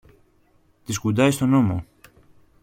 [0.85, 1.85] Τη σκουντάει στον ώμο